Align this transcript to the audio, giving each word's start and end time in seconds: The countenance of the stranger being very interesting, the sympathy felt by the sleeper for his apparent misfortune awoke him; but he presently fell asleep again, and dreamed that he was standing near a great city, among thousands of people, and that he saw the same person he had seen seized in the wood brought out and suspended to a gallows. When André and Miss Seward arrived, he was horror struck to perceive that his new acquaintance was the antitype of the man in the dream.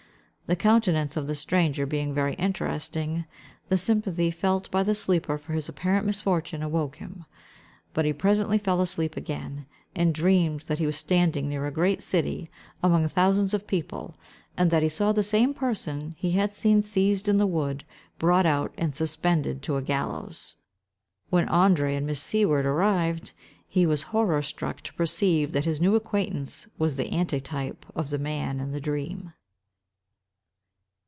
The 0.47 0.57
countenance 0.57 1.15
of 1.15 1.27
the 1.27 1.35
stranger 1.35 1.85
being 1.85 2.13
very 2.13 2.33
interesting, 2.33 3.23
the 3.69 3.77
sympathy 3.77 4.31
felt 4.31 4.69
by 4.69 4.83
the 4.83 4.93
sleeper 4.93 5.37
for 5.37 5.53
his 5.53 5.69
apparent 5.69 6.05
misfortune 6.05 6.61
awoke 6.61 6.97
him; 6.97 7.23
but 7.93 8.03
he 8.03 8.11
presently 8.11 8.57
fell 8.57 8.81
asleep 8.81 9.15
again, 9.15 9.65
and 9.95 10.13
dreamed 10.13 10.63
that 10.63 10.77
he 10.77 10.85
was 10.85 10.97
standing 10.97 11.47
near 11.47 11.65
a 11.65 11.71
great 11.71 12.01
city, 12.01 12.51
among 12.83 13.07
thousands 13.07 13.53
of 13.53 13.65
people, 13.65 14.15
and 14.57 14.69
that 14.71 14.83
he 14.83 14.89
saw 14.89 15.13
the 15.13 15.23
same 15.23 15.53
person 15.53 16.15
he 16.17 16.31
had 16.31 16.53
seen 16.53 16.81
seized 16.83 17.29
in 17.29 17.37
the 17.37 17.47
wood 17.47 17.85
brought 18.19 18.45
out 18.45 18.73
and 18.77 18.93
suspended 18.93 19.61
to 19.61 19.77
a 19.77 19.81
gallows. 19.81 20.55
When 21.29 21.47
André 21.47 21.95
and 21.95 22.05
Miss 22.05 22.19
Seward 22.19 22.65
arrived, 22.65 23.31
he 23.69 23.85
was 23.85 24.01
horror 24.03 24.41
struck 24.41 24.81
to 24.81 24.93
perceive 24.95 25.53
that 25.53 25.63
his 25.63 25.79
new 25.79 25.95
acquaintance 25.95 26.67
was 26.77 26.97
the 26.97 27.09
antitype 27.13 27.85
of 27.95 28.09
the 28.09 28.19
man 28.19 28.59
in 28.59 28.73
the 28.73 28.81
dream. 28.81 29.31